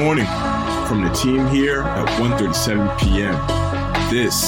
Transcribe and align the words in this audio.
morning 0.00 0.24
from 0.88 1.04
the 1.04 1.10
team 1.10 1.46
here 1.48 1.82
at 1.82 2.08
1.37 2.18 2.98
p.m. 3.00 3.34
This 4.10 4.44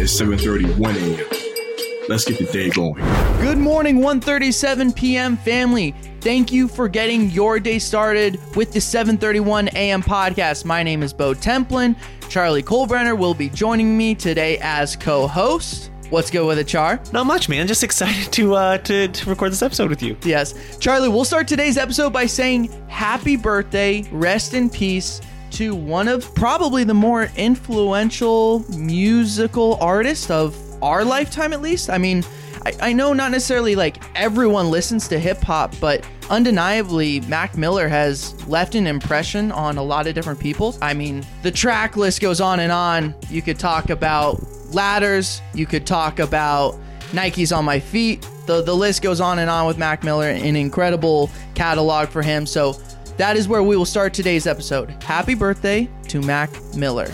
is 0.00 0.12
7.31 0.12 0.94
a.m. 0.94 2.08
Let's 2.08 2.24
get 2.24 2.38
the 2.38 2.44
day 2.44 2.70
going. 2.70 2.94
Good 3.40 3.58
morning, 3.58 3.98
1:37 3.98 4.94
p.m. 4.94 5.36
family. 5.38 5.92
Thank 6.20 6.52
you 6.52 6.68
for 6.68 6.88
getting 6.88 7.30
your 7.30 7.58
day 7.58 7.80
started 7.80 8.38
with 8.54 8.72
the 8.72 8.78
7:31 8.78 9.72
a.m. 9.74 10.02
podcast. 10.04 10.64
My 10.64 10.84
name 10.84 11.02
is 11.02 11.12
Bo 11.12 11.34
Templin. 11.34 11.96
Charlie 12.28 12.62
Colbrenner 12.62 13.18
will 13.18 13.34
be 13.34 13.48
joining 13.48 13.98
me 13.98 14.14
today 14.14 14.58
as 14.62 14.94
co-host. 14.94 15.91
What's 16.12 16.30
good 16.30 16.46
with 16.46 16.58
it, 16.58 16.68
Char? 16.68 17.00
Not 17.14 17.24
much, 17.24 17.48
man. 17.48 17.66
Just 17.66 17.82
excited 17.82 18.30
to 18.34 18.54
uh 18.54 18.76
to, 18.76 19.08
to 19.08 19.30
record 19.30 19.50
this 19.50 19.62
episode 19.62 19.88
with 19.88 20.02
you. 20.02 20.14
Yes. 20.24 20.76
Charlie, 20.76 21.08
we'll 21.08 21.24
start 21.24 21.48
today's 21.48 21.78
episode 21.78 22.12
by 22.12 22.26
saying 22.26 22.70
happy 22.88 23.34
birthday, 23.34 24.02
rest 24.12 24.52
in 24.52 24.68
peace 24.68 25.22
to 25.52 25.74
one 25.74 26.08
of 26.08 26.34
probably 26.34 26.84
the 26.84 26.92
more 26.92 27.30
influential 27.36 28.62
musical 28.76 29.78
artists 29.80 30.30
of 30.30 30.54
our 30.82 31.02
lifetime, 31.02 31.54
at 31.54 31.62
least. 31.62 31.88
I 31.88 31.96
mean, 31.96 32.24
I, 32.66 32.74
I 32.82 32.92
know 32.92 33.14
not 33.14 33.30
necessarily 33.30 33.74
like 33.74 33.96
everyone 34.14 34.70
listens 34.70 35.08
to 35.08 35.18
hip 35.18 35.40
hop, 35.40 35.74
but 35.80 36.06
undeniably, 36.28 37.20
Mac 37.20 37.56
Miller 37.56 37.88
has 37.88 38.46
left 38.46 38.74
an 38.74 38.86
impression 38.86 39.50
on 39.50 39.78
a 39.78 39.82
lot 39.82 40.06
of 40.06 40.14
different 40.14 40.40
people. 40.40 40.76
I 40.82 40.92
mean, 40.92 41.24
the 41.40 41.50
track 41.50 41.96
list 41.96 42.20
goes 42.20 42.42
on 42.42 42.60
and 42.60 42.70
on. 42.70 43.14
You 43.30 43.40
could 43.40 43.58
talk 43.58 43.88
about 43.88 44.46
ladders, 44.74 45.40
you 45.54 45.66
could 45.66 45.86
talk 45.86 46.18
about 46.18 46.78
Nikes 47.12 47.56
on 47.56 47.64
my 47.64 47.78
feet. 47.78 48.26
The, 48.46 48.62
the 48.62 48.74
list 48.74 49.02
goes 49.02 49.20
on 49.20 49.38
and 49.38 49.48
on 49.48 49.66
with 49.66 49.78
Mac 49.78 50.02
Miller, 50.02 50.28
an 50.28 50.56
incredible 50.56 51.30
catalog 51.54 52.08
for 52.08 52.22
him. 52.22 52.46
So 52.46 52.72
that 53.16 53.36
is 53.36 53.46
where 53.48 53.62
we 53.62 53.76
will 53.76 53.84
start 53.84 54.14
today's 54.14 54.46
episode. 54.46 54.90
Happy 55.02 55.34
birthday 55.34 55.88
to 56.08 56.20
Mac 56.20 56.50
Miller. 56.74 57.06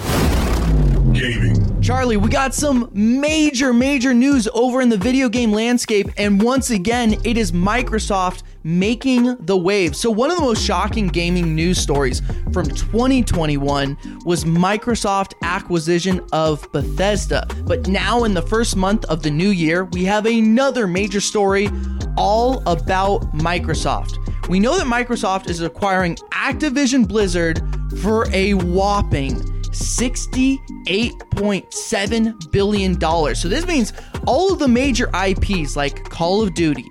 Gaming. 1.12 1.69
Charlie, 1.81 2.17
we 2.17 2.28
got 2.28 2.55
some 2.55 2.91
major, 2.92 3.72
major 3.72 4.12
news 4.12 4.48
over 4.53 4.81
in 4.81 4.89
the 4.89 4.97
video 4.97 5.28
game 5.28 5.53
landscape, 5.53 6.09
and 6.17 6.43
once 6.43 6.70
again, 6.70 7.15
it 7.25 7.39
is 7.39 7.53
Microsoft 7.53 8.43
making 8.65 9.37
the 9.47 9.56
wave. 9.56 9.95
So, 9.95 10.11
one 10.11 10.31
of 10.31 10.37
the 10.37 10.43
most 10.43 10.62
shocking 10.62 11.06
gaming 11.06 11.55
news 11.55 11.78
stories 11.78 12.20
from 12.53 12.67
2021 12.67 13.97
was 14.25 14.45
Microsoft 14.45 15.33
acquisition 15.59 16.25
of 16.33 16.70
Bethesda. 16.73 17.47
But 17.67 17.89
now, 17.89 18.23
in 18.25 18.33
the 18.33 18.42
first 18.42 18.77
month 18.77 19.05
of 19.06 19.25
the 19.25 19.31
new 19.31 19.51
year, 19.51 19.87
we 19.87 20.05
have 20.05 20.25
another 20.25 20.87
major 20.87 21.20
story 21.20 21.69
all 22.17 22.62
about 22.69 23.23
Microsoft. 23.33 24.19
We 24.48 24.61
know 24.61 24.78
that 24.78 24.87
Microsoft 24.87 25.50
is 25.50 25.61
acquiring 25.61 26.15
Activision 26.31 27.09
Blizzard 27.09 27.61
for 28.00 28.28
a 28.33 28.55
whopping 28.55 29.34
$68.7 29.70 32.53
billion. 32.53 33.00
So 33.34 33.48
this 33.48 33.67
means 33.67 33.93
all 34.27 34.53
of 34.53 34.61
the 34.61 34.69
major 34.69 35.11
IPs 35.15 35.77
like 35.77 36.09
Call 36.09 36.43
of 36.43 36.55
Duty, 36.55 36.89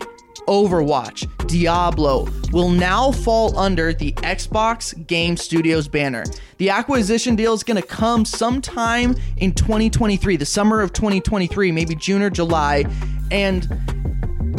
Overwatch, 0.47 1.27
Diablo 1.47 2.27
will 2.51 2.69
now 2.69 3.11
fall 3.11 3.57
under 3.57 3.93
the 3.93 4.11
Xbox 4.13 5.05
Game 5.07 5.37
Studios 5.37 5.87
banner. 5.87 6.23
The 6.57 6.69
acquisition 6.69 7.35
deal 7.35 7.53
is 7.53 7.63
going 7.63 7.81
to 7.81 7.87
come 7.87 8.25
sometime 8.25 9.15
in 9.37 9.53
2023, 9.53 10.37
the 10.37 10.45
summer 10.45 10.81
of 10.81 10.93
2023, 10.93 11.71
maybe 11.71 11.95
June 11.95 12.21
or 12.21 12.29
July. 12.29 12.85
And 13.31 13.67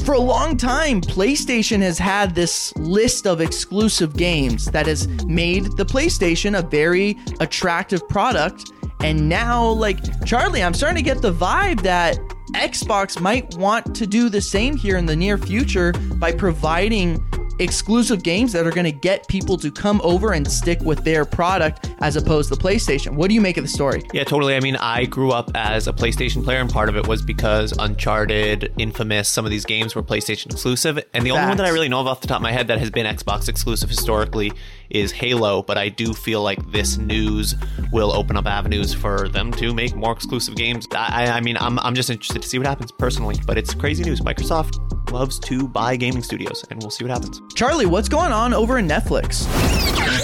for 0.05 0.15
a 0.15 0.21
long 0.21 0.57
time, 0.57 1.01
PlayStation 1.01 1.81
has 1.81 1.99
had 1.99 2.35
this 2.35 2.75
list 2.77 3.27
of 3.27 3.41
exclusive 3.41 4.17
games 4.17 4.67
that 4.67 4.87
has 4.87 5.09
made 5.25 5.65
the 5.77 5.85
PlayStation 5.85 6.59
a 6.59 6.63
very 6.63 7.19
attractive 7.41 8.07
product. 8.09 8.71
And 9.01 9.29
now, 9.29 9.67
like, 9.67 10.25
Charlie, 10.25 10.63
I'm 10.63 10.75
starting 10.75 11.03
to 11.03 11.03
get 11.03 11.23
the 11.23 11.33
vibe 11.33 11.83
that 11.83 12.19
Xbox 12.55 13.21
might 13.21 13.55
want 13.57 13.95
to 13.97 14.07
do 14.07 14.29
the 14.29 14.41
same 14.41 14.77
here 14.77 14.97
in 14.97 15.07
the 15.07 15.17
near 15.17 15.37
future 15.37 15.93
by 16.15 16.33
providing 16.33 17.25
exclusive 17.59 18.23
games 18.23 18.53
that 18.53 18.67
are 18.67 18.71
going 18.71 18.85
to 18.85 18.93
get 18.93 19.27
people 19.29 19.57
to 19.59 19.71
come 19.71 20.01
over 20.03 20.33
and 20.33 20.51
stick 20.51 20.81
with 20.81 21.05
their 21.05 21.25
product 21.25 21.95
as 22.01 22.17
opposed 22.17 22.53
to 22.53 22.59
PlayStation. 22.59 23.15
What 23.15 23.29
do 23.29 23.35
you 23.35 23.41
make 23.41 23.57
of 23.57 23.65
the 23.65 23.69
story? 23.69 24.03
Yeah, 24.13 24.25
totally. 24.25 24.55
I 24.55 24.61
mean, 24.61 24.77
I 24.77 25.05
grew 25.05 25.31
up 25.31 25.51
as 25.55 25.89
a 25.89 25.93
PlayStation 25.93 26.45
player, 26.45 26.59
and 26.61 26.71
part 26.71 26.89
of 26.89 26.97
it 26.97 27.07
was 27.07 27.23
because 27.23 27.73
Uncharted, 27.79 28.73
Infamous, 28.79 29.29
some 29.29 29.45
of 29.45 29.51
these 29.51 29.65
games 29.65 29.95
were 29.95 30.03
PlayStation 30.03 30.53
exclusive. 30.53 30.99
And 31.13 31.25
the 31.25 31.31
only 31.33 31.47
one 31.47 31.57
that 31.57 31.67
I 31.67 31.71
really 31.71 31.89
know 31.89 32.01
of 32.01 32.07
off 32.07 32.21
the 32.21 32.29
top 32.29 32.39
of 32.39 32.43
my 32.43 32.53
head 32.53 32.69
that 32.69 32.79
has 32.79 32.91
been 32.91 33.07
Xbox 33.07 33.49
exclusive 33.49 33.89
historically 33.89 34.53
is 34.91 35.13
Halo. 35.13 35.63
But 35.63 35.79
I 35.79 35.89
do 35.89 36.15
feel 36.15 36.43
like 36.43 36.73
this 36.73 36.97
news 36.99 37.55
will 37.93 38.13
open 38.13 38.37
up 38.37 38.47
avenues 38.47 38.95
for 38.95 39.29
them 39.29 39.53
to 39.53 39.75
make 39.75 39.95
more 39.95 40.13
exclusive 40.13 40.57
games. 40.57 40.87
I, 40.93 41.27
I 41.27 41.41
mean, 41.41 41.57
I'm, 41.59 41.79
I'm 41.81 41.95
just 41.95 42.11
interested 42.11 42.43
to 42.43 42.49
see 42.49 42.59
what 42.59 42.67
happens 42.67 42.93
personally. 42.93 43.37
But 43.47 43.59
it's 43.59 43.75
crazy 43.75 44.05
news. 44.05 44.21
Microsoft 44.21 44.98
loves 45.11 45.39
to 45.41 45.69
buy 45.69 45.97
gaming 45.97 46.23
studios, 46.23 46.65
and 46.71 46.81
we'll 46.83 46.91
see 46.91 47.05
what 47.05 47.11
happens. 47.11 47.41
Charlie, 47.55 47.87
what's 47.87 48.09
going 48.09 48.33
on 48.33 48.55
over 48.55 48.79
in 48.79 48.89
Netflix? 48.89 49.47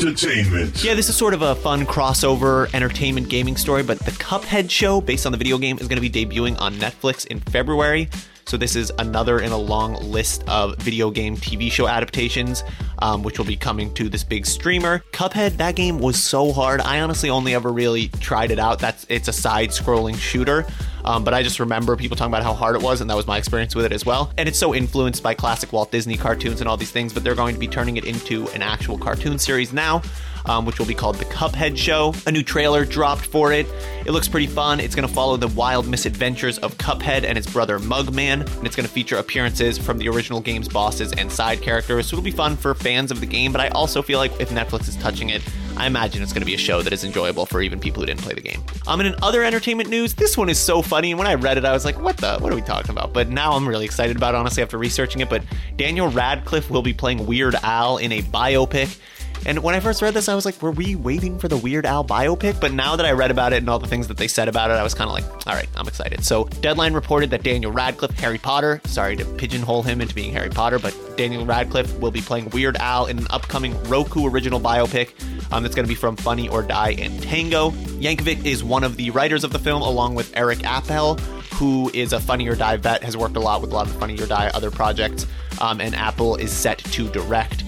Entertainment. 0.03 0.83
Yeah, 0.83 0.95
this 0.95 1.09
is 1.09 1.17
sort 1.17 1.35
of 1.35 1.43
a 1.43 1.55
fun 1.55 1.87
crossover 1.87 2.73
entertainment 2.75 3.29
gaming 3.29 3.57
story, 3.57 3.83
but 3.83 3.99
the 4.01 4.13
Cuphead 4.13 4.71
show, 4.71 5.01
based 5.01 5.27
on 5.27 5.33
the 5.33 5.39
video 5.39 5.59
game, 5.59 5.79
is 5.79 5.89
going 5.89 6.01
to 6.01 6.09
be 6.09 6.11
debuting 6.11 6.61
on 6.61 6.75
Netflix 6.75 7.27
in 7.27 7.41
February. 7.41 8.09
So 8.47 8.57
this 8.57 8.77
is 8.77 8.93
another 8.99 9.41
in 9.41 9.53
a 9.53 9.57
long 9.57 9.95
list 9.95 10.45
of 10.49 10.77
video 10.77 11.11
game 11.11 11.37
TV 11.37 11.71
show 11.71 11.89
adaptations, 11.89 12.63
um, 13.01 13.23
which 13.23 13.39
will 13.39 13.47
be 13.47 13.57
coming 13.57 13.93
to 13.95 14.09
this 14.09 14.23
big 14.23 14.47
streamer. 14.47 15.03
Cuphead, 15.13 15.57
that 15.57 15.77
game 15.77 15.99
was 15.99 16.23
so 16.23 16.53
hard. 16.53 16.81
I 16.81 17.01
honestly 17.01 17.31
only 17.31 17.55
ever 17.55 17.73
really 17.73 18.09
tried 18.09 18.51
it 18.51 18.59
out. 18.59 18.79
That's 18.79 19.07
it's 19.09 19.29
a 19.29 19.33
side-scrolling 19.33 20.17
shooter. 20.17 20.67
Um, 21.05 21.23
but 21.23 21.35
I 21.35 21.43
just 21.43 21.61
remember 21.61 21.97
people 21.97 22.17
talking 22.17 22.33
about 22.33 22.43
how 22.43 22.55
hard 22.55 22.77
it 22.77 22.83
was, 22.83 23.01
and 23.01 23.11
that 23.11 23.17
was 23.17 23.27
my 23.27 23.37
experience 23.37 23.75
with 23.75 23.85
it 23.85 23.93
as 23.93 24.07
well. 24.07 24.33
And 24.39 24.49
it's 24.49 24.59
so 24.59 24.75
influenced 24.75 25.23
by 25.23 25.35
classic 25.35 25.73
Walt 25.73 25.91
Disney 25.91 26.17
cartoons 26.17 26.61
and 26.61 26.69
all 26.69 26.79
these 26.79 26.91
things, 26.91 27.13
but 27.13 27.25
they're 27.25 27.35
going 27.35 27.55
to 27.55 27.61
be 27.61 27.69
turning 27.69 27.97
it 27.97 28.05
into 28.05 28.49
an 28.51 28.63
actual 28.63 28.97
cartoon 28.97 29.39
series 29.39 29.73
now. 29.73 30.03
Um, 30.47 30.67
which 30.67 30.79
will 30.79 30.85
be 30.85 30.95
called 30.95 31.17
The 31.17 31.25
Cuphead 31.25 31.79
Show. 31.79 32.15
A 32.27 32.33
new 32.33 32.43
trailer 32.43 32.85
dropped 32.85 33.25
for 33.25 33.51
it. 33.53 33.67
It 34.05 34.11
looks 34.11 34.29
pretty 34.29 34.47
fun. 34.47 34.79
It's 34.79 34.95
going 34.95 35.09
to 35.09 35.15
follow 35.15 35.39
the 35.39 35.49
wild 35.49 35.89
misadventures 35.89 36.59
of 36.59 36.77
Cuphead 36.77 37.25
and 37.25 37.37
his 37.37 37.47
brother 37.47 37.79
Mugman, 37.79 38.47
and 38.59 38.67
it's 38.67 38.77
going 38.77 38.87
to 38.87 38.93
feature 38.93 39.17
appearances 39.17 39.79
from 39.79 39.97
the 39.97 40.07
original 40.09 40.43
game's 40.43 40.69
bosses 40.69 41.13
and 41.13 41.33
side 41.33 41.63
characters. 41.63 42.09
So 42.09 42.17
it'll 42.17 42.25
be 42.25 42.31
fun 42.31 42.57
for 42.57 42.75
fans 42.75 43.11
of 43.11 43.21
the 43.21 43.27
game, 43.27 43.53
but 43.53 43.63
I 43.63 43.69
also 43.69 44.03
feel 44.03 44.19
like 44.19 44.39
if 44.39 44.51
Netflix 44.51 44.87
is 44.87 44.97
touching 44.97 45.31
it, 45.31 45.43
I 45.77 45.87
imagine 45.87 46.23
it's 46.23 46.33
going 46.33 46.43
to 46.43 46.47
be 46.47 46.55
a 46.55 46.59
show 46.59 46.83
that 46.83 46.93
is 46.93 47.05
enjoyable 47.05 47.47
for 47.47 47.63
even 47.63 47.81
people 47.81 48.03
who 48.03 48.07
didn't 48.07 48.21
play 48.21 48.35
the 48.35 48.41
game. 48.41 48.63
Um, 48.87 49.01
and 49.01 49.09
in 49.09 49.15
other 49.23 49.43
entertainment 49.43 49.89
news, 49.89 50.15
this 50.15 50.37
one 50.37 50.49
is 50.49 50.59
so 50.59 50.83
funny. 50.83 51.11
And 51.11 51.19
when 51.19 51.27
I 51.27 51.35
read 51.35 51.59
it, 51.59 51.65
I 51.65 51.73
was 51.73 51.85
like, 51.85 51.99
what 51.99 52.17
the? 52.19 52.39
What 52.39 52.53
are 52.53 52.55
we 52.55 52.63
talking 52.63 52.91
about? 52.91 53.13
But 53.13 53.29
now 53.29 53.53
I'm 53.53 53.67
really 53.67 53.85
excited 53.85 54.17
about 54.17 54.35
it, 54.35 54.39
honestly, 54.39 54.63
after 54.63 54.79
researching 54.79 55.21
it. 55.21 55.31
But 55.31 55.43
Daniel 55.77 56.09
Radcliffe 56.09 56.71
will 56.71 56.83
be 56.83 56.93
playing 56.93 57.27
Weird 57.27 57.57
Al 57.63 57.97
in 57.97 58.13
a 58.13 58.23
biopic. 58.23 59.01
And 59.47 59.63
when 59.63 59.75
I 59.75 59.81
first 59.81 60.01
read 60.01 60.15
this, 60.15 60.29
I 60.29 60.35
was 60.35 60.47
like, 60.47 60.61
were 60.63 60.71
we 60.71 60.97
waiting 60.97 61.39
for 61.39 61.49
the 61.49 61.57
Weird 61.57 61.85
Al 61.85 62.05
biopic? 62.05 62.61
But 62.61 62.73
now 62.73 62.97
that 62.97 63.05
I 63.05 63.13
read 63.13 63.31
about 63.31 63.53
it 63.53 63.57
and 63.57 63.69
all 63.69 63.79
the 63.79 63.87
things 63.87 64.09
that 64.09 64.17
they 64.17 64.29
said 64.29 64.49
about 64.49 64.71
it, 64.71 64.75
I 64.75 64.83
was 64.83 64.95
kind 64.95 65.09
of 65.09 65.15
like, 65.15 65.47
all 65.47 65.55
right, 65.55 65.69
I'm 65.77 65.87
excited. 65.87 66.25
So, 66.25 66.45
Deadline 66.63 66.95
reported 66.95 67.31
that 67.31 67.43
Daniel 67.43 67.71
Radcliffe, 67.71 68.19
Harry 68.19 68.39
Potter, 68.39 68.81
sorry 68.85 69.17
to 69.17 69.25
pigeonhole 69.25 69.83
him 69.83 70.01
into 70.01 70.15
being 70.15 70.33
Harry 70.33 70.49
Potter, 70.49 70.79
but 70.79 70.97
Daniel 71.17 71.45
Radcliffe 71.45 71.99
will 71.99 72.11
be 72.11 72.23
playing 72.23 72.49
Weird 72.51 72.77
Al 72.77 73.07
in 73.07 73.19
an 73.19 73.27
upcoming 73.31 73.81
Roku 73.85 74.27
original 74.27 74.61
biopic 74.61 75.11
um, 75.53 75.63
that's 75.63 75.75
going 75.75 75.85
to 75.85 75.89
be 75.89 75.95
from 75.95 76.17
Funny 76.17 76.49
or 76.49 76.63
Die 76.63 76.93
and 76.93 77.23
Tango. 77.23 77.71
Yankovic 77.71 78.45
is 78.47 78.65
one 78.65 78.83
of 78.83 78.97
the 78.97 79.11
writers 79.11 79.45
of 79.45 79.53
the 79.53 79.59
film, 79.59 79.83
along 79.83 80.15
with 80.15 80.35
Eric 80.37 80.65
Appel, 80.65 81.17
who 81.55 81.91
is 81.93 82.13
a 82.13 82.21
Funny 82.21 82.49
or 82.49 82.57
Die 82.57 82.77
vet, 82.79 83.03
has 83.03 83.17
worked 83.17 83.37
a 83.37 83.41
lot 83.41 83.61
with 83.61 83.71
a 83.73 83.75
lot 83.75 83.87
of 83.87 83.93
Funny 83.97 84.19
or 84.21 84.27
Die 84.27 84.51
other 84.55 84.71
projects, 84.71 85.27
um, 85.61 85.81
and 85.81 85.95
Appel 85.95 86.37
is 86.37 86.51
set 86.51 86.79
to 86.79 87.09
direct. 87.11 87.64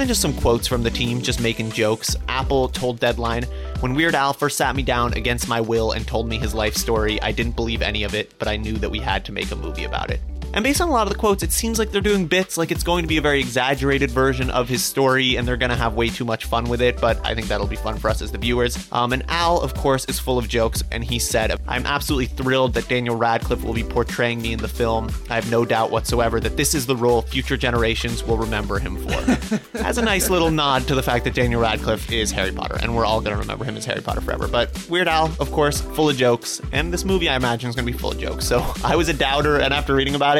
Then 0.00 0.08
just 0.08 0.22
some 0.22 0.32
quotes 0.32 0.66
from 0.66 0.82
the 0.82 0.88
team, 0.88 1.20
just 1.20 1.42
making 1.42 1.72
jokes. 1.72 2.16
Appel 2.26 2.70
told 2.70 3.00
Deadline, 3.00 3.42
When 3.80 3.94
Weird 3.94 4.14
Al 4.14 4.32
first 4.32 4.56
sat 4.56 4.74
me 4.74 4.82
down 4.82 5.12
against 5.12 5.46
my 5.46 5.60
will 5.60 5.92
and 5.92 6.08
told 6.08 6.26
me 6.26 6.38
his 6.38 6.54
life 6.54 6.74
story, 6.74 7.20
I 7.20 7.32
didn't 7.32 7.54
believe 7.54 7.82
any 7.82 8.04
of 8.04 8.14
it, 8.14 8.32
but 8.38 8.48
I 8.48 8.56
knew 8.56 8.78
that 8.78 8.90
we 8.90 8.98
had 8.98 9.26
to 9.26 9.32
make 9.32 9.50
a 9.50 9.56
movie 9.56 9.84
about 9.84 10.10
it. 10.10 10.22
And 10.52 10.64
based 10.64 10.80
on 10.80 10.88
a 10.88 10.92
lot 10.92 11.06
of 11.06 11.12
the 11.12 11.18
quotes, 11.18 11.42
it 11.42 11.52
seems 11.52 11.78
like 11.78 11.92
they're 11.92 12.00
doing 12.00 12.26
bits, 12.26 12.56
like 12.56 12.70
it's 12.72 12.82
going 12.82 13.04
to 13.04 13.08
be 13.08 13.18
a 13.18 13.20
very 13.20 13.40
exaggerated 13.40 14.10
version 14.10 14.50
of 14.50 14.68
his 14.68 14.84
story, 14.84 15.36
and 15.36 15.46
they're 15.46 15.56
going 15.56 15.70
to 15.70 15.76
have 15.76 15.94
way 15.94 16.08
too 16.08 16.24
much 16.24 16.46
fun 16.46 16.64
with 16.64 16.82
it, 16.82 17.00
but 17.00 17.24
I 17.24 17.34
think 17.34 17.46
that'll 17.48 17.66
be 17.66 17.76
fun 17.76 17.98
for 17.98 18.10
us 18.10 18.20
as 18.20 18.32
the 18.32 18.38
viewers. 18.38 18.88
Um, 18.92 19.12
and 19.12 19.24
Al, 19.28 19.60
of 19.60 19.74
course, 19.74 20.04
is 20.06 20.18
full 20.18 20.38
of 20.38 20.48
jokes, 20.48 20.82
and 20.90 21.04
he 21.04 21.18
said, 21.18 21.60
I'm 21.68 21.86
absolutely 21.86 22.26
thrilled 22.26 22.74
that 22.74 22.88
Daniel 22.88 23.16
Radcliffe 23.16 23.62
will 23.62 23.74
be 23.74 23.84
portraying 23.84 24.42
me 24.42 24.52
in 24.52 24.58
the 24.58 24.68
film. 24.68 25.10
I 25.28 25.36
have 25.36 25.50
no 25.50 25.64
doubt 25.64 25.90
whatsoever 25.90 26.40
that 26.40 26.56
this 26.56 26.74
is 26.74 26.86
the 26.86 26.96
role 26.96 27.22
future 27.22 27.56
generations 27.56 28.24
will 28.24 28.36
remember 28.36 28.78
him 28.78 28.96
for. 28.96 29.58
As 29.84 29.98
a 29.98 30.02
nice 30.02 30.30
little 30.30 30.50
nod 30.50 30.86
to 30.88 30.94
the 30.94 31.02
fact 31.02 31.24
that 31.24 31.34
Daniel 31.34 31.60
Radcliffe 31.60 32.10
is 32.10 32.30
Harry 32.32 32.52
Potter, 32.52 32.78
and 32.82 32.96
we're 32.96 33.04
all 33.04 33.20
going 33.20 33.34
to 33.34 33.40
remember 33.40 33.64
him 33.64 33.76
as 33.76 33.84
Harry 33.84 34.02
Potter 34.02 34.20
forever. 34.20 34.48
But 34.48 34.88
Weird 34.88 35.08
Al, 35.08 35.26
of 35.38 35.50
course, 35.52 35.80
full 35.80 36.08
of 36.08 36.16
jokes, 36.16 36.60
and 36.72 36.92
this 36.92 37.04
movie, 37.04 37.28
I 37.28 37.36
imagine, 37.36 37.70
is 37.70 37.76
going 37.76 37.86
to 37.86 37.92
be 37.92 37.96
full 37.96 38.12
of 38.12 38.18
jokes. 38.18 38.46
So 38.46 38.64
I 38.84 38.96
was 38.96 39.08
a 39.08 39.14
doubter, 39.14 39.58
and 39.58 39.72
after 39.72 39.94
reading 39.94 40.14
about 40.14 40.38
it, 40.38 40.39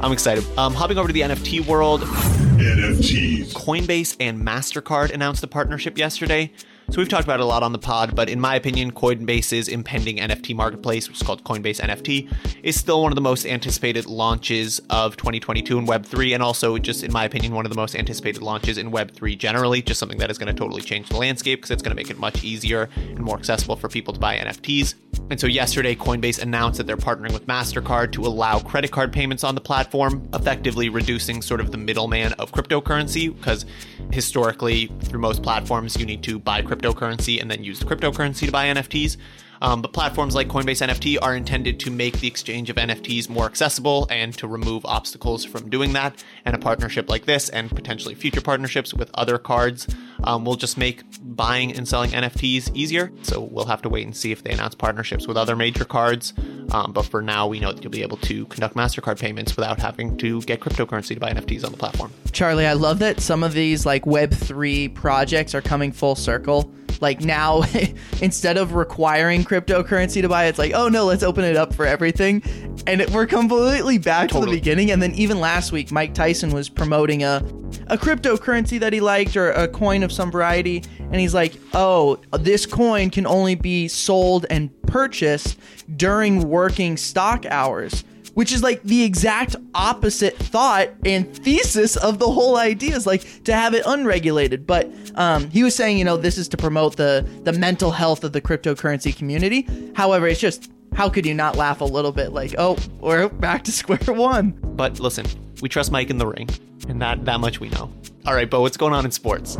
I'm 0.00 0.12
excited. 0.12 0.44
Um, 0.58 0.74
hopping 0.74 0.98
over 0.98 1.08
to 1.08 1.14
the 1.14 1.22
NFT 1.22 1.66
world, 1.66 2.02
NFTs. 2.02 3.52
Coinbase 3.52 4.16
and 4.20 4.40
MasterCard 4.40 5.10
announced 5.12 5.42
a 5.42 5.46
partnership 5.46 5.96
yesterday. 5.96 6.52
So 6.90 6.98
we've 6.98 7.08
talked 7.08 7.24
about 7.24 7.40
it 7.40 7.42
a 7.42 7.46
lot 7.46 7.62
on 7.62 7.72
the 7.72 7.78
pod, 7.78 8.14
but 8.14 8.28
in 8.28 8.38
my 8.38 8.54
opinion, 8.56 8.92
Coinbase's 8.92 9.68
impending 9.68 10.18
NFT 10.18 10.54
marketplace, 10.54 11.08
which 11.08 11.16
is 11.16 11.26
called 11.26 11.42
Coinbase 11.42 11.80
NFT, 11.80 12.30
is 12.62 12.78
still 12.78 13.02
one 13.02 13.10
of 13.10 13.16
the 13.16 13.22
most 13.22 13.46
anticipated 13.46 14.04
launches 14.04 14.80
of 14.90 15.16
2022 15.16 15.78
in 15.78 15.86
Web3, 15.86 16.34
and 16.34 16.42
also 16.42 16.76
just 16.76 17.02
in 17.02 17.10
my 17.10 17.24
opinion, 17.24 17.54
one 17.54 17.64
of 17.64 17.70
the 17.72 17.76
most 17.76 17.96
anticipated 17.96 18.42
launches 18.42 18.76
in 18.76 18.90
Web3 18.90 19.38
generally. 19.38 19.80
Just 19.80 19.98
something 19.98 20.18
that 20.18 20.30
is 20.30 20.36
going 20.36 20.54
to 20.54 20.58
totally 20.58 20.82
change 20.82 21.08
the 21.08 21.16
landscape 21.16 21.60
because 21.60 21.70
it's 21.70 21.82
going 21.82 21.96
to 21.96 22.00
make 22.00 22.10
it 22.10 22.18
much 22.18 22.44
easier 22.44 22.90
and 22.96 23.20
more 23.20 23.38
accessible 23.38 23.76
for 23.76 23.88
people 23.88 24.12
to 24.12 24.20
buy 24.20 24.36
NFTs. 24.36 24.94
And 25.30 25.40
so 25.40 25.46
yesterday, 25.46 25.94
Coinbase 25.94 26.40
announced 26.40 26.78
that 26.78 26.86
they're 26.86 26.96
partnering 26.96 27.32
with 27.32 27.46
MasterCard 27.46 28.12
to 28.12 28.22
allow 28.22 28.58
credit 28.58 28.90
card 28.90 29.12
payments 29.12 29.44
on 29.44 29.54
the 29.54 29.60
platform, 29.60 30.28
effectively 30.34 30.88
reducing 30.88 31.42
sort 31.42 31.60
of 31.60 31.70
the 31.70 31.78
middleman 31.78 32.32
of 32.34 32.52
cryptocurrency. 32.52 33.34
Because 33.34 33.66
historically, 34.12 34.86
through 35.02 35.20
most 35.20 35.42
platforms, 35.42 35.96
you 35.96 36.06
need 36.06 36.22
to 36.24 36.38
buy 36.38 36.62
cryptocurrency 36.62 37.40
and 37.40 37.50
then 37.50 37.64
use 37.64 37.80
the 37.80 37.86
cryptocurrency 37.86 38.46
to 38.46 38.52
buy 38.52 38.66
NFTs. 38.66 39.16
Um, 39.64 39.80
but 39.80 39.94
platforms 39.94 40.34
like 40.34 40.48
Coinbase 40.48 40.86
NFT 40.86 41.16
are 41.22 41.34
intended 41.34 41.80
to 41.80 41.90
make 41.90 42.20
the 42.20 42.26
exchange 42.26 42.68
of 42.68 42.76
NFTs 42.76 43.30
more 43.30 43.46
accessible 43.46 44.06
and 44.10 44.36
to 44.36 44.46
remove 44.46 44.84
obstacles 44.84 45.42
from 45.42 45.70
doing 45.70 45.94
that. 45.94 46.22
And 46.44 46.54
a 46.54 46.58
partnership 46.58 47.08
like 47.08 47.24
this, 47.24 47.48
and 47.48 47.70
potentially 47.70 48.14
future 48.14 48.42
partnerships 48.42 48.92
with 48.92 49.10
other 49.14 49.38
cards, 49.38 49.88
um, 50.22 50.44
will 50.44 50.56
just 50.56 50.76
make 50.76 51.02
buying 51.22 51.74
and 51.74 51.88
selling 51.88 52.10
NFTs 52.10 52.76
easier. 52.76 53.10
So 53.22 53.40
we'll 53.40 53.64
have 53.64 53.80
to 53.82 53.88
wait 53.88 54.04
and 54.04 54.14
see 54.14 54.32
if 54.32 54.42
they 54.42 54.50
announce 54.50 54.74
partnerships 54.74 55.26
with 55.26 55.38
other 55.38 55.56
major 55.56 55.86
cards. 55.86 56.34
Um, 56.70 56.92
but 56.92 57.06
for 57.06 57.22
now, 57.22 57.46
we 57.46 57.58
know 57.58 57.72
that 57.72 57.82
you'll 57.82 57.90
be 57.90 58.02
able 58.02 58.18
to 58.18 58.44
conduct 58.46 58.76
MasterCard 58.76 59.18
payments 59.18 59.56
without 59.56 59.80
having 59.80 60.18
to 60.18 60.42
get 60.42 60.60
cryptocurrency 60.60 61.14
to 61.14 61.20
buy 61.20 61.32
NFTs 61.32 61.64
on 61.64 61.72
the 61.72 61.78
platform. 61.78 62.12
Charlie, 62.32 62.66
I 62.66 62.74
love 62.74 62.98
that 62.98 63.18
some 63.20 63.42
of 63.42 63.54
these 63.54 63.86
like 63.86 64.04
Web3 64.04 64.94
projects 64.94 65.54
are 65.54 65.62
coming 65.62 65.90
full 65.90 66.16
circle. 66.16 66.70
Like 67.04 67.20
now, 67.20 67.64
instead 68.22 68.56
of 68.56 68.72
requiring 68.72 69.44
cryptocurrency 69.44 70.22
to 70.22 70.28
buy, 70.30 70.46
it's 70.46 70.58
like, 70.58 70.72
oh 70.72 70.88
no, 70.88 71.04
let's 71.04 71.22
open 71.22 71.44
it 71.44 71.54
up 71.54 71.74
for 71.74 71.84
everything. 71.84 72.42
And 72.86 73.02
it, 73.02 73.10
we're 73.10 73.26
completely 73.26 73.98
back 73.98 74.30
to 74.30 74.40
the 74.40 74.46
beginning. 74.46 74.90
And 74.90 75.02
then 75.02 75.14
even 75.14 75.38
last 75.38 75.70
week, 75.70 75.92
Mike 75.92 76.14
Tyson 76.14 76.50
was 76.50 76.70
promoting 76.70 77.22
a, 77.22 77.44
a 77.88 77.98
cryptocurrency 77.98 78.80
that 78.80 78.94
he 78.94 79.00
liked 79.00 79.36
or 79.36 79.50
a 79.50 79.68
coin 79.68 80.02
of 80.02 80.10
some 80.10 80.32
variety. 80.32 80.82
And 80.98 81.16
he's 81.16 81.34
like, 81.34 81.52
oh, 81.74 82.18
this 82.32 82.64
coin 82.64 83.10
can 83.10 83.26
only 83.26 83.54
be 83.54 83.86
sold 83.86 84.46
and 84.48 84.70
purchased 84.86 85.58
during 85.98 86.48
working 86.48 86.96
stock 86.96 87.44
hours 87.44 88.02
which 88.34 88.52
is 88.52 88.62
like 88.62 88.82
the 88.82 89.02
exact 89.02 89.56
opposite 89.74 90.36
thought 90.36 90.88
and 91.04 91.34
thesis 91.38 91.96
of 91.96 92.18
the 92.18 92.30
whole 92.30 92.56
idea 92.56 92.94
is 92.94 93.06
like 93.06 93.42
to 93.44 93.52
have 93.52 93.74
it 93.74 93.82
unregulated 93.86 94.66
but 94.66 94.90
um, 95.16 95.48
he 95.50 95.62
was 95.62 95.74
saying 95.74 95.96
you 95.98 96.04
know 96.04 96.16
this 96.16 96.36
is 96.38 96.48
to 96.48 96.56
promote 96.56 96.96
the 96.96 97.26
the 97.44 97.52
mental 97.52 97.90
health 97.90 98.24
of 98.24 98.32
the 98.32 98.40
cryptocurrency 98.40 99.16
community 99.16 99.66
however 99.94 100.26
it's 100.26 100.40
just 100.40 100.70
how 100.94 101.08
could 101.08 101.26
you 101.26 101.34
not 101.34 101.56
laugh 101.56 101.80
a 101.80 101.84
little 101.84 102.12
bit 102.12 102.32
like 102.32 102.54
oh 102.58 102.76
we're 103.00 103.28
back 103.28 103.64
to 103.64 103.72
square 103.80 103.98
one 104.14 104.54
But 104.76 105.00
listen, 105.00 105.26
we 105.62 105.68
trust 105.68 105.92
Mike 105.92 106.10
in 106.10 106.18
the 106.18 106.26
ring, 106.26 106.48
and 106.88 107.00
that 107.00 107.24
that 107.24 107.38
much 107.40 107.60
we 107.60 107.68
know. 107.70 107.92
All 108.26 108.34
right, 108.34 108.50
but 108.50 108.60
what's 108.60 108.76
going 108.76 108.92
on 108.92 109.04
in 109.04 109.12
sports? 109.12 109.56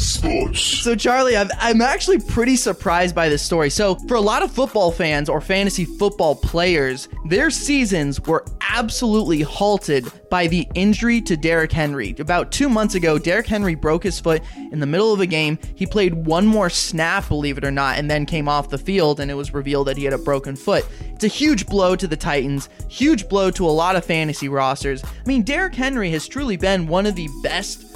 Sports. 0.00 0.60
So, 0.60 0.94
Charlie, 0.96 1.36
I'm, 1.36 1.50
I'm 1.58 1.80
actually 1.80 2.18
pretty 2.18 2.56
surprised 2.56 3.14
by 3.14 3.28
this 3.28 3.42
story. 3.42 3.70
So, 3.70 3.96
for 4.08 4.14
a 4.14 4.20
lot 4.20 4.42
of 4.42 4.50
football 4.50 4.90
fans 4.90 5.28
or 5.28 5.40
fantasy 5.40 5.84
football 5.84 6.34
players, 6.34 7.08
their 7.26 7.50
seasons 7.50 8.20
were 8.20 8.44
absolutely 8.60 9.42
halted 9.42 10.10
by 10.30 10.46
the 10.46 10.66
injury 10.74 11.20
to 11.20 11.36
Derrick 11.36 11.72
Henry. 11.72 12.14
About 12.18 12.52
two 12.52 12.68
months 12.68 12.94
ago, 12.94 13.18
Derrick 13.18 13.46
Henry 13.46 13.74
broke 13.74 14.02
his 14.02 14.20
foot 14.20 14.42
in 14.70 14.80
the 14.80 14.86
middle 14.86 15.12
of 15.12 15.20
a 15.20 15.26
game. 15.26 15.58
He 15.74 15.86
played 15.86 16.14
one 16.14 16.46
more 16.46 16.70
snap, 16.70 17.28
believe 17.28 17.58
it 17.58 17.64
or 17.64 17.70
not, 17.70 17.98
and 17.98 18.10
then 18.10 18.26
came 18.26 18.48
off 18.48 18.70
the 18.70 18.78
field, 18.78 19.20
and 19.20 19.30
it 19.30 19.34
was 19.34 19.52
revealed 19.52 19.88
that 19.88 19.96
he 19.96 20.04
had 20.04 20.12
a 20.12 20.18
broken 20.18 20.56
foot. 20.56 20.86
It's 21.12 21.24
a 21.24 21.28
huge 21.28 21.66
blow 21.66 21.96
to 21.96 22.06
the 22.06 22.16
Titans, 22.16 22.68
huge 22.88 23.28
blow 23.28 23.50
to 23.50 23.66
a 23.66 23.70
lot 23.70 23.96
of 23.96 24.04
fantasy 24.04 24.48
rosters. 24.48 25.02
I 25.04 25.26
mean, 25.26 25.42
Derrick 25.42 25.74
Henry 25.74 26.10
has 26.12 26.26
truly 26.26 26.56
been 26.56 26.86
one 26.86 27.06
of 27.06 27.16
the 27.16 27.28
best 27.42 27.89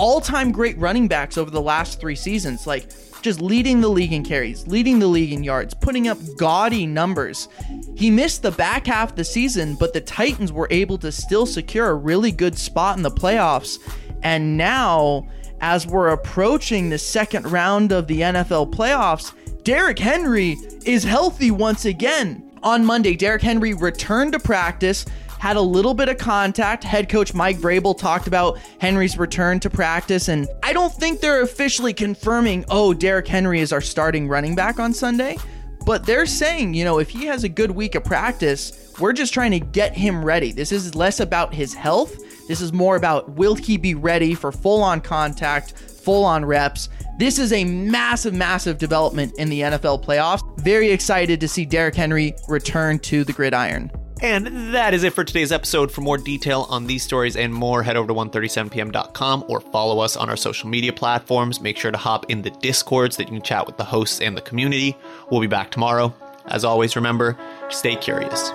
all-time 0.00 0.50
great 0.50 0.78
running 0.78 1.06
backs 1.06 1.36
over 1.36 1.50
the 1.50 1.60
last 1.60 2.00
three 2.00 2.16
seasons. 2.16 2.66
Like 2.66 2.90
just 3.20 3.40
leading 3.40 3.82
the 3.82 3.88
league 3.88 4.14
in 4.14 4.24
carries, 4.24 4.66
leading 4.66 4.98
the 4.98 5.06
league 5.06 5.30
in 5.30 5.44
yards, 5.44 5.74
putting 5.74 6.08
up 6.08 6.16
gaudy 6.38 6.86
numbers. 6.86 7.48
He 7.94 8.10
missed 8.10 8.40
the 8.40 8.50
back 8.50 8.86
half 8.86 9.10
of 9.10 9.16
the 9.16 9.24
season, 9.24 9.74
but 9.74 9.92
the 9.92 10.00
Titans 10.00 10.52
were 10.52 10.68
able 10.70 10.96
to 10.98 11.12
still 11.12 11.44
secure 11.44 11.90
a 11.90 11.94
really 11.94 12.32
good 12.32 12.56
spot 12.56 12.96
in 12.96 13.02
the 13.02 13.10
playoffs. 13.10 13.78
And 14.22 14.56
now, 14.56 15.28
as 15.60 15.86
we're 15.86 16.08
approaching 16.08 16.88
the 16.88 16.98
second 16.98 17.50
round 17.50 17.92
of 17.92 18.06
the 18.06 18.22
NFL 18.22 18.72
playoffs, 18.72 19.34
Derrick 19.64 19.98
Henry 19.98 20.56
is 20.86 21.04
healthy 21.04 21.50
once 21.50 21.84
again. 21.84 22.50
On 22.62 22.84
Monday, 22.84 23.16
Derrick 23.16 23.42
Henry 23.42 23.74
returned 23.74 24.32
to 24.32 24.38
practice, 24.38 25.04
had 25.40 25.56
a 25.56 25.60
little 25.60 25.94
bit 25.94 26.10
of 26.10 26.18
contact. 26.18 26.84
Head 26.84 27.08
coach 27.08 27.32
Mike 27.32 27.56
Vrabel 27.56 27.96
talked 27.96 28.26
about 28.26 28.58
Henry's 28.78 29.16
return 29.16 29.58
to 29.60 29.70
practice, 29.70 30.28
and 30.28 30.46
I 30.62 30.74
don't 30.74 30.92
think 30.92 31.20
they're 31.20 31.40
officially 31.40 31.94
confirming, 31.94 32.66
oh, 32.68 32.92
Derrick 32.92 33.26
Henry 33.26 33.60
is 33.60 33.72
our 33.72 33.80
starting 33.80 34.28
running 34.28 34.54
back 34.54 34.78
on 34.78 34.92
Sunday. 34.92 35.38
But 35.86 36.04
they're 36.04 36.26
saying, 36.26 36.74
you 36.74 36.84
know, 36.84 36.98
if 36.98 37.08
he 37.08 37.24
has 37.24 37.42
a 37.42 37.48
good 37.48 37.70
week 37.70 37.94
of 37.94 38.04
practice, 38.04 38.92
we're 39.00 39.14
just 39.14 39.32
trying 39.32 39.52
to 39.52 39.60
get 39.60 39.96
him 39.96 40.22
ready. 40.22 40.52
This 40.52 40.72
is 40.72 40.94
less 40.94 41.20
about 41.20 41.54
his 41.54 41.72
health. 41.72 42.18
This 42.46 42.60
is 42.60 42.74
more 42.74 42.96
about 42.96 43.30
will 43.30 43.54
he 43.54 43.78
be 43.78 43.94
ready 43.94 44.34
for 44.34 44.52
full 44.52 44.82
on 44.82 45.00
contact, 45.00 45.72
full 45.72 46.22
on 46.22 46.44
reps. 46.44 46.90
This 47.18 47.38
is 47.38 47.54
a 47.54 47.64
massive, 47.64 48.34
massive 48.34 48.76
development 48.76 49.32
in 49.38 49.48
the 49.48 49.62
NFL 49.62 50.04
playoffs. 50.04 50.42
Very 50.60 50.90
excited 50.90 51.40
to 51.40 51.48
see 51.48 51.64
Derrick 51.64 51.94
Henry 51.94 52.34
return 52.46 52.98
to 53.00 53.24
the 53.24 53.32
gridiron. 53.32 53.90
And 54.22 54.74
that 54.74 54.92
is 54.92 55.02
it 55.02 55.14
for 55.14 55.24
today's 55.24 55.50
episode. 55.50 55.90
For 55.90 56.02
more 56.02 56.18
detail 56.18 56.66
on 56.68 56.86
these 56.86 57.02
stories 57.02 57.36
and 57.36 57.54
more, 57.54 57.82
head 57.82 57.96
over 57.96 58.08
to 58.08 58.14
137pm.com 58.14 59.44
or 59.48 59.60
follow 59.60 60.00
us 60.00 60.16
on 60.16 60.28
our 60.28 60.36
social 60.36 60.68
media 60.68 60.92
platforms. 60.92 61.60
Make 61.60 61.78
sure 61.78 61.90
to 61.90 61.98
hop 61.98 62.30
in 62.30 62.42
the 62.42 62.50
discords 62.50 63.16
that 63.16 63.24
you 63.24 63.34
can 63.34 63.42
chat 63.42 63.66
with 63.66 63.76
the 63.78 63.84
hosts 63.84 64.20
and 64.20 64.36
the 64.36 64.42
community. 64.42 64.96
We'll 65.30 65.40
be 65.40 65.46
back 65.46 65.70
tomorrow. 65.70 66.14
As 66.46 66.64
always, 66.64 66.96
remember, 66.96 67.36
stay 67.70 67.96
curious. 67.96 68.50